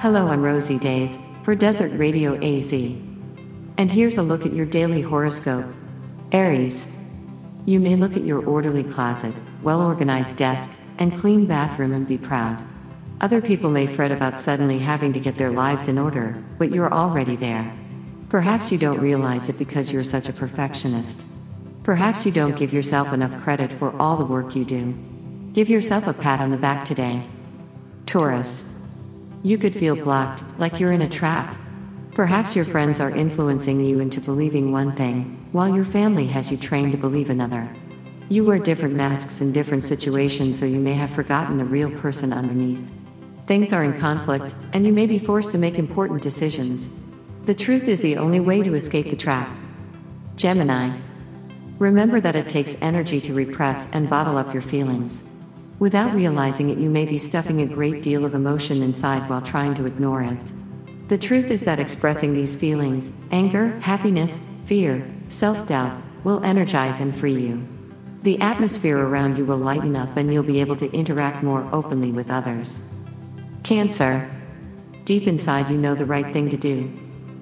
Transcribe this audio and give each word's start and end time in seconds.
Hello, 0.00 0.28
I'm 0.28 0.42
Rosie 0.42 0.78
Days 0.78 1.28
for 1.42 1.56
Desert 1.56 1.90
Radio 1.98 2.36
AZ. 2.36 2.72
And 2.72 3.90
here's 3.90 4.16
a 4.16 4.22
look 4.22 4.46
at 4.46 4.52
your 4.52 4.64
daily 4.64 5.02
horoscope. 5.02 5.64
Aries. 6.30 6.96
You 7.66 7.80
may 7.80 7.96
look 7.96 8.16
at 8.16 8.24
your 8.24 8.46
orderly 8.46 8.84
closet, 8.84 9.34
well 9.60 9.82
organized 9.82 10.36
desk, 10.36 10.80
and 10.98 11.18
clean 11.18 11.46
bathroom 11.46 11.92
and 11.92 12.06
be 12.06 12.16
proud. 12.16 12.62
Other 13.20 13.42
people 13.42 13.70
may 13.70 13.88
fret 13.88 14.12
about 14.12 14.38
suddenly 14.38 14.78
having 14.78 15.12
to 15.14 15.20
get 15.20 15.36
their 15.36 15.50
lives 15.50 15.88
in 15.88 15.98
order, 15.98 16.40
but 16.58 16.72
you're 16.72 16.94
already 16.94 17.34
there. 17.34 17.68
Perhaps 18.28 18.70
you 18.70 18.78
don't 18.78 19.00
realize 19.00 19.48
it 19.48 19.58
because 19.58 19.92
you're 19.92 20.04
such 20.04 20.28
a 20.28 20.32
perfectionist. 20.32 21.28
Perhaps 21.82 22.24
you 22.24 22.30
don't 22.30 22.56
give 22.56 22.72
yourself 22.72 23.12
enough 23.12 23.36
credit 23.42 23.72
for 23.72 23.90
all 24.00 24.16
the 24.16 24.24
work 24.24 24.54
you 24.54 24.64
do. 24.64 24.96
Give 25.54 25.68
yourself 25.68 26.06
a 26.06 26.12
pat 26.14 26.38
on 26.38 26.52
the 26.52 26.56
back 26.56 26.84
today. 26.84 27.24
Taurus. 28.06 28.67
You 29.42 29.56
could 29.56 29.74
feel 29.74 29.94
blocked, 29.94 30.42
like 30.58 30.80
you're 30.80 30.90
in 30.90 31.02
a 31.02 31.08
trap. 31.08 31.56
Perhaps 32.12 32.56
your 32.56 32.64
friends 32.64 33.00
are 33.00 33.14
influencing 33.14 33.84
you 33.84 34.00
into 34.00 34.20
believing 34.20 34.72
one 34.72 34.96
thing, 34.96 35.46
while 35.52 35.72
your 35.72 35.84
family 35.84 36.26
has 36.26 36.50
you 36.50 36.56
trained 36.56 36.90
to 36.90 36.98
believe 36.98 37.30
another. 37.30 37.72
You 38.28 38.44
wear 38.44 38.58
different 38.58 38.96
masks 38.96 39.40
in 39.40 39.52
different 39.52 39.84
situations, 39.84 40.58
so 40.58 40.66
you 40.66 40.80
may 40.80 40.94
have 40.94 41.10
forgotten 41.10 41.56
the 41.56 41.64
real 41.64 41.90
person 41.90 42.32
underneath. 42.32 42.92
Things 43.46 43.72
are 43.72 43.84
in 43.84 43.96
conflict, 43.96 44.56
and 44.72 44.84
you 44.84 44.92
may 44.92 45.06
be 45.06 45.20
forced 45.20 45.52
to 45.52 45.58
make 45.58 45.78
important 45.78 46.20
decisions. 46.20 47.00
The 47.44 47.54
truth 47.54 47.84
is 47.84 48.00
the 48.00 48.16
only 48.16 48.40
way 48.40 48.64
to 48.64 48.74
escape 48.74 49.08
the 49.08 49.16
trap. 49.16 49.48
Gemini. 50.34 50.98
Remember 51.78 52.20
that 52.20 52.34
it 52.34 52.48
takes 52.48 52.82
energy 52.82 53.20
to 53.20 53.34
repress 53.34 53.94
and 53.94 54.10
bottle 54.10 54.36
up 54.36 54.52
your 54.52 54.62
feelings. 54.62 55.32
Without 55.78 56.12
realizing 56.12 56.70
it, 56.70 56.78
you 56.78 56.90
may 56.90 57.06
be 57.06 57.18
stuffing 57.18 57.60
a 57.60 57.66
great 57.66 58.02
deal 58.02 58.24
of 58.24 58.34
emotion 58.34 58.82
inside 58.82 59.28
while 59.30 59.40
trying 59.40 59.74
to 59.76 59.86
ignore 59.86 60.22
it. 60.22 60.38
The 61.08 61.18
truth 61.18 61.52
is 61.52 61.62
that 61.62 61.78
expressing 61.78 62.32
these 62.32 62.56
feelings 62.56 63.20
anger, 63.30 63.78
happiness, 63.80 64.50
fear, 64.64 65.08
self 65.28 65.68
doubt 65.68 66.02
will 66.24 66.42
energize 66.42 67.00
and 67.00 67.14
free 67.14 67.34
you. 67.34 67.66
The 68.22 68.40
atmosphere 68.40 68.98
around 68.98 69.38
you 69.38 69.44
will 69.44 69.56
lighten 69.56 69.94
up 69.94 70.16
and 70.16 70.32
you'll 70.32 70.42
be 70.42 70.60
able 70.60 70.74
to 70.76 70.92
interact 70.92 71.44
more 71.44 71.68
openly 71.72 72.10
with 72.10 72.30
others. 72.30 72.90
Cancer. 73.62 74.28
Deep 75.04 75.28
inside, 75.28 75.70
you 75.70 75.78
know 75.78 75.94
the 75.94 76.04
right 76.04 76.32
thing 76.32 76.50
to 76.50 76.56
do. 76.56 76.92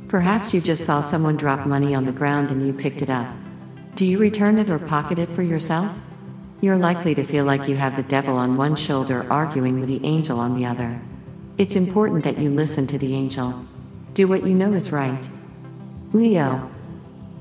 Perhaps 0.08 0.52
you 0.52 0.60
just 0.60 0.84
saw 0.84 1.00
someone 1.00 1.36
drop 1.36 1.66
money 1.66 1.94
on 1.94 2.04
the 2.04 2.12
ground 2.12 2.50
and 2.50 2.64
you 2.64 2.72
picked 2.74 3.00
it 3.00 3.10
up. 3.10 3.26
Do 3.94 4.04
you 4.04 4.18
return 4.18 4.58
it 4.58 4.68
or 4.68 4.78
pocket 4.78 5.18
it 5.18 5.30
for 5.30 5.42
yourself? 5.42 6.05
You're 6.62 6.76
likely 6.78 7.14
to 7.14 7.22
feel 7.22 7.44
like 7.44 7.68
you 7.68 7.76
have 7.76 7.96
the 7.96 8.02
devil 8.02 8.36
on 8.36 8.56
one 8.56 8.76
shoulder 8.76 9.26
arguing 9.30 9.78
with 9.78 9.88
the 9.88 10.04
angel 10.04 10.40
on 10.40 10.56
the 10.58 10.64
other. 10.64 10.98
It's 11.58 11.76
important 11.76 12.24
that 12.24 12.38
you 12.38 12.50
listen 12.50 12.86
to 12.86 12.98
the 12.98 13.14
angel. 13.14 13.66
Do 14.14 14.26
what 14.26 14.46
you 14.46 14.54
know 14.54 14.72
is 14.72 14.90
right. 14.90 15.22
Leo. 16.14 16.70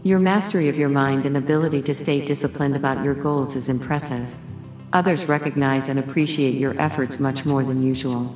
Your 0.04 0.20
mastery 0.20 0.68
of 0.68 0.78
your 0.78 0.90
mind 0.90 1.26
and 1.26 1.38
ability 1.38 1.82
to 1.84 1.96
stay 1.96 2.26
disciplined 2.26 2.76
about 2.76 3.06
your 3.06 3.16
goals 3.16 3.56
is 3.56 3.70
impressive. 3.70 4.36
Others 4.92 5.28
recognize 5.28 5.88
and 5.88 5.98
appreciate 5.98 6.56
your 6.56 6.80
efforts 6.80 7.18
much 7.18 7.46
more 7.46 7.64
than 7.64 7.82
usual. 7.82 8.36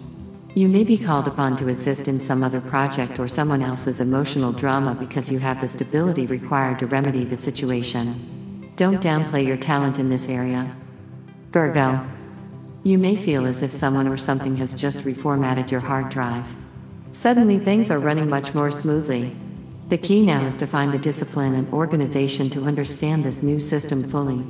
You 0.56 0.70
may 0.70 0.86
be 0.86 0.98
called 0.98 1.28
upon 1.28 1.58
to 1.58 1.68
assist 1.68 2.08
in 2.08 2.22
some 2.22 2.42
other 2.42 2.62
project 2.62 3.20
or 3.20 3.28
someone 3.28 3.62
else's 3.62 4.00
emotional 4.00 4.54
drama 4.54 4.96
because 4.96 5.30
you 5.30 5.40
have 5.40 5.60
the 5.60 5.68
stability 5.68 6.26
required 6.26 6.80
to 6.80 6.88
remedy 6.88 7.26
the 7.26 7.38
situation. 7.38 8.39
Don't 8.80 9.02
downplay 9.02 9.46
your 9.46 9.58
talent 9.58 10.00
in 10.00 10.10
this 10.10 10.30
area. 10.30 10.74
Virgo. 11.52 12.00
You 12.82 12.98
may 12.98 13.18
feel 13.18 13.46
as 13.46 13.62
if 13.62 13.72
someone 13.72 14.08
or 14.08 14.16
something 14.16 14.56
has 14.56 14.74
just 14.74 15.00
reformatted 15.00 15.70
your 15.70 15.82
hard 15.82 16.08
drive. 16.08 16.56
Suddenly, 17.12 17.60
things 17.60 17.92
are 17.92 18.00
running 18.00 18.30
much 18.30 18.54
more 18.56 18.72
smoothly. 18.72 19.36
The 19.90 19.98
key 19.98 20.26
now 20.26 20.46
is 20.46 20.56
to 20.56 20.66
find 20.66 20.94
the 20.94 20.98
discipline 20.98 21.56
and 21.56 21.74
organization 21.74 22.50
to 22.52 22.62
understand 22.62 23.26
this 23.26 23.44
new 23.44 23.60
system 23.60 24.08
fully. 24.08 24.46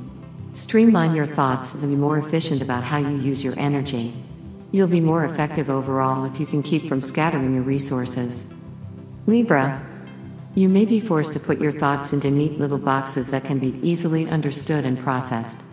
Streamline 0.54 1.16
your 1.16 1.26
thoughts 1.26 1.82
and 1.82 1.90
be 1.90 1.96
more 1.96 2.16
efficient 2.16 2.62
about 2.62 2.84
how 2.84 2.98
you 2.98 3.16
use 3.16 3.42
your 3.42 3.58
energy. 3.58 4.14
You'll 4.70 4.86
be 4.86 5.00
more 5.00 5.24
effective 5.24 5.68
overall 5.68 6.24
if 6.24 6.38
you 6.38 6.46
can 6.46 6.62
keep 6.62 6.88
from 6.88 7.00
scattering 7.00 7.52
your 7.54 7.64
resources. 7.64 8.54
Libra. 9.26 9.89
You 10.54 10.68
may 10.68 10.84
be 10.84 10.98
forced 10.98 11.32
to 11.34 11.40
put 11.40 11.60
your 11.60 11.70
thoughts 11.70 12.12
into 12.12 12.28
neat 12.28 12.58
little 12.58 12.78
boxes 12.78 13.30
that 13.30 13.44
can 13.44 13.60
be 13.60 13.78
easily 13.82 14.28
understood 14.28 14.84
and 14.84 14.98
processed. 14.98 15.70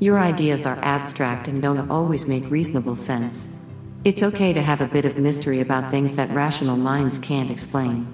Your 0.00 0.18
ideas 0.18 0.66
are 0.66 0.78
abstract 0.82 1.48
and 1.48 1.62
don't 1.62 1.90
always 1.90 2.28
make 2.28 2.50
reasonable 2.50 2.94
sense. 2.94 3.58
It's 4.04 4.22
okay 4.22 4.52
to 4.52 4.60
have 4.60 4.82
a 4.82 4.86
bit 4.86 5.06
of 5.06 5.16
mystery 5.16 5.60
about 5.60 5.90
things 5.90 6.14
that 6.16 6.30
rational 6.30 6.76
minds 6.76 7.18
can't 7.18 7.50
explain. 7.50 8.06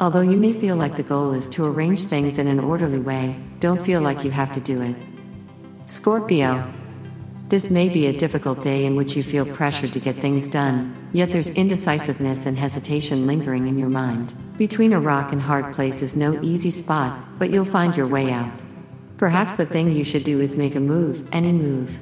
Although 0.00 0.22
you 0.22 0.38
may 0.38 0.54
feel 0.54 0.76
like 0.76 0.96
the 0.96 1.02
goal 1.02 1.34
is 1.34 1.46
to 1.50 1.66
arrange 1.66 2.04
things 2.04 2.38
in 2.38 2.48
an 2.48 2.58
orderly 2.58 2.98
way, 2.98 3.36
don't 3.60 3.82
feel 3.82 4.00
like 4.00 4.24
you 4.24 4.30
have 4.30 4.52
to 4.52 4.60
do 4.60 4.80
it. 4.80 4.96
Scorpio. 5.84 6.72
This 7.50 7.68
may 7.68 7.88
be 7.88 8.06
a 8.06 8.16
difficult 8.16 8.62
day 8.62 8.84
in 8.84 8.94
which 8.94 9.16
you 9.16 9.24
feel 9.24 9.44
pressured 9.44 9.92
to 9.94 9.98
get 9.98 10.14
things 10.14 10.46
done, 10.46 10.94
yet 11.12 11.32
there's 11.32 11.50
indecisiveness 11.50 12.46
and 12.46 12.56
hesitation 12.56 13.26
lingering 13.26 13.66
in 13.66 13.76
your 13.76 13.88
mind. 13.88 14.32
Between 14.56 14.92
a 14.92 15.00
rock 15.00 15.32
and 15.32 15.42
hard 15.42 15.74
place 15.74 16.00
is 16.00 16.14
no 16.14 16.40
easy 16.42 16.70
spot, 16.70 17.18
but 17.40 17.50
you'll 17.50 17.64
find 17.64 17.96
your 17.96 18.06
way 18.06 18.30
out. 18.30 18.52
Perhaps 19.18 19.56
the 19.56 19.66
thing 19.66 19.90
you 19.90 20.04
should 20.04 20.22
do 20.22 20.40
is 20.40 20.54
make 20.54 20.76
a 20.76 20.80
move, 20.80 21.28
any 21.32 21.50
move. 21.50 21.98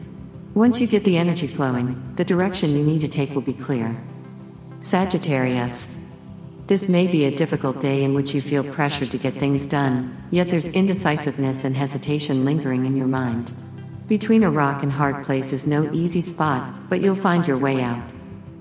Once 0.52 0.82
you 0.82 0.86
get 0.86 1.04
the 1.04 1.16
energy 1.16 1.46
flowing, 1.46 1.96
the 2.16 2.26
direction 2.26 2.76
you 2.76 2.84
need 2.84 3.00
to 3.00 3.08
take 3.08 3.34
will 3.34 3.40
be 3.40 3.54
clear. 3.54 3.96
Sagittarius. 4.80 5.98
This 6.66 6.90
may 6.90 7.06
be 7.06 7.24
a 7.24 7.34
difficult 7.34 7.80
day 7.80 8.04
in 8.04 8.12
which 8.12 8.34
you 8.34 8.42
feel 8.42 8.64
pressured 8.64 9.10
to 9.12 9.16
get 9.16 9.32
things 9.32 9.64
done, 9.64 10.14
yet 10.30 10.50
there's 10.50 10.68
indecisiveness 10.68 11.64
and 11.64 11.74
hesitation 11.74 12.44
lingering 12.44 12.84
in 12.84 12.96
your 12.96 13.06
mind. 13.06 13.50
Between 14.08 14.42
a 14.42 14.50
rock 14.50 14.82
and 14.82 14.90
hard 14.90 15.22
place 15.22 15.52
is 15.52 15.66
no 15.66 15.92
easy 15.92 16.22
spot, 16.22 16.88
but 16.88 17.02
you'll 17.02 17.14
find 17.14 17.46
your 17.46 17.58
way 17.58 17.82
out. 17.82 18.02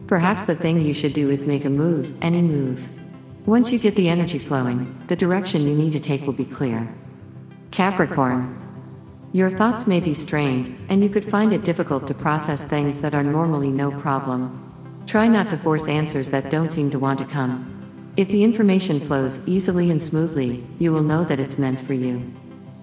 Perhaps 0.06 0.44
the 0.44 0.56
thing 0.56 0.82
you 0.82 0.94
should 0.94 1.14
do 1.14 1.30
is 1.30 1.48
make 1.48 1.64
a 1.64 1.70
move, 1.70 2.14
any 2.22 2.42
move. 2.42 2.90
Once 3.46 3.72
you 3.72 3.80
get 3.80 3.96
the 3.96 4.10
energy 4.10 4.40
flowing, 4.40 4.94
the 5.08 5.16
direction 5.16 5.66
you 5.66 5.74
need 5.74 5.94
to 5.94 6.02
take 6.02 6.26
will 6.26 6.34
be 6.34 6.44
clear. 6.44 6.94
Capricorn. 7.72 8.60
Your 9.32 9.50
thoughts 9.50 9.88
may 9.88 10.02
be 10.02 10.14
strained, 10.14 10.78
and 10.90 11.02
you 11.02 11.08
could 11.08 11.24
find 11.24 11.54
it 11.54 11.64
difficult 11.64 12.08
to 12.08 12.14
process 12.14 12.66
things 12.66 12.98
that 12.98 13.16
are 13.16 13.24
normally 13.24 13.70
no 13.70 13.92
problem. 14.02 14.52
Try 15.08 15.30
not 15.30 15.50
to 15.52 15.58
force 15.58 15.88
answers 15.88 16.30
that 16.32 16.52
don't 16.52 16.74
seem 16.74 16.90
to 16.92 17.00
want 17.00 17.20
to 17.20 17.26
come. 17.26 18.12
If 18.18 18.28
the 18.28 18.44
information 18.44 19.00
flows 19.00 19.48
easily 19.48 19.92
and 19.92 20.04
smoothly, 20.04 20.66
you 20.78 20.92
will 20.92 21.04
know 21.04 21.24
that 21.24 21.40
it's 21.40 21.58
meant 21.58 21.80
for 21.80 21.94
you. 21.94 22.34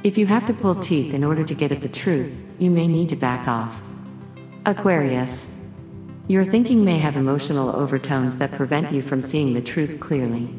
If 0.04 0.18
you 0.18 0.26
have 0.26 0.46
to 0.48 0.52
pull 0.52 0.74
teeth 0.74 1.14
in 1.14 1.24
order 1.24 1.44
to 1.44 1.54
get 1.54 1.72
at 1.72 1.80
the 1.80 1.88
truth, 1.88 2.36
you 2.58 2.70
may 2.70 2.86
need 2.86 3.08
to 3.08 3.16
back 3.16 3.48
off. 3.48 3.90
Aquarius. 4.66 5.58
Your 6.28 6.44
thinking 6.44 6.84
may 6.84 6.98
have 6.98 7.16
emotional 7.16 7.74
overtones 7.74 8.36
that 8.36 8.52
prevent 8.52 8.92
you 8.92 9.00
from 9.00 9.22
seeing 9.22 9.54
the 9.54 9.62
truth 9.62 10.00
clearly. 10.00 10.50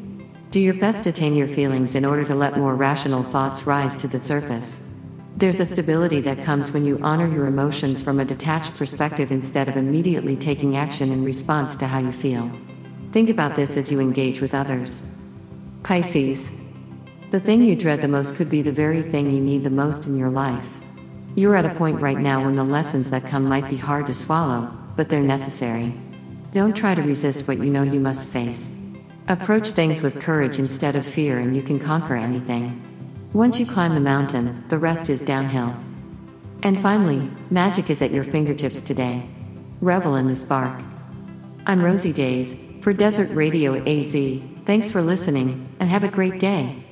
Do 0.50 0.58
your 0.58 0.74
best 0.74 1.04
to 1.04 1.12
tame 1.12 1.36
your 1.36 1.46
feelings 1.46 1.94
in 1.94 2.04
order 2.04 2.24
to 2.24 2.34
let 2.34 2.58
more 2.58 2.74
rational 2.74 3.22
thoughts 3.22 3.68
rise 3.68 3.94
to 3.98 4.08
the 4.08 4.18
surface. 4.18 4.90
There's 5.36 5.60
a 5.60 5.66
stability 5.66 6.20
that 6.22 6.42
comes 6.42 6.72
when 6.72 6.84
you 6.84 6.98
honor 7.00 7.28
your 7.28 7.46
emotions 7.46 8.02
from 8.02 8.18
a 8.18 8.24
detached 8.24 8.74
perspective 8.74 9.30
instead 9.30 9.68
of 9.68 9.76
immediately 9.76 10.34
taking 10.34 10.76
action 10.76 11.12
in 11.12 11.24
response 11.24 11.76
to 11.76 11.86
how 11.86 12.00
you 12.00 12.10
feel. 12.10 12.50
Think 13.12 13.30
about 13.30 13.54
this 13.54 13.76
as 13.76 13.92
you 13.92 14.00
engage 14.00 14.40
with 14.40 14.54
others. 14.54 15.12
Pisces. 15.84 16.65
The 17.32 17.40
thing 17.40 17.62
you 17.62 17.74
dread 17.74 18.02
the 18.02 18.08
most 18.08 18.36
could 18.36 18.48
be 18.48 18.62
the 18.62 18.70
very 18.70 19.02
thing 19.02 19.32
you 19.32 19.40
need 19.40 19.64
the 19.64 19.70
most 19.70 20.06
in 20.06 20.14
your 20.14 20.30
life. 20.30 20.78
You're 21.34 21.56
at 21.56 21.66
a 21.66 21.74
point 21.74 22.00
right 22.00 22.18
now 22.18 22.44
when 22.44 22.54
the 22.54 22.62
lessons 22.62 23.10
that 23.10 23.26
come 23.26 23.46
might 23.46 23.68
be 23.68 23.76
hard 23.76 24.06
to 24.06 24.14
swallow, 24.14 24.70
but 24.94 25.08
they're 25.08 25.20
necessary. 25.20 25.92
Don't 26.52 26.76
try 26.76 26.94
to 26.94 27.02
resist 27.02 27.48
what 27.48 27.58
you 27.58 27.64
know 27.64 27.82
you 27.82 27.98
must 27.98 28.28
face. 28.28 28.80
Approach 29.26 29.70
things 29.70 30.02
with 30.02 30.22
courage 30.22 30.60
instead 30.60 30.94
of 30.94 31.04
fear, 31.04 31.40
and 31.40 31.56
you 31.56 31.62
can 31.62 31.80
conquer 31.80 32.14
anything. 32.14 32.80
Once 33.32 33.58
you 33.58 33.66
climb 33.66 33.94
the 33.94 34.00
mountain, 34.00 34.62
the 34.68 34.78
rest 34.78 35.10
is 35.10 35.20
downhill. 35.20 35.74
And 36.62 36.78
finally, 36.78 37.28
magic 37.50 37.90
is 37.90 38.02
at 38.02 38.12
your 38.12 38.24
fingertips 38.24 38.82
today. 38.82 39.28
Revel 39.80 40.14
in 40.14 40.28
the 40.28 40.36
spark. 40.36 40.80
I'm 41.66 41.84
Rosie 41.84 42.12
Days 42.12 42.64
for 42.82 42.92
Desert 42.92 43.34
Radio 43.34 43.74
AZ. 43.84 44.14
Thanks 44.64 44.92
for 44.92 45.02
listening, 45.02 45.74
and 45.80 45.90
have 45.90 46.04
a 46.04 46.08
great 46.08 46.38
day. 46.38 46.85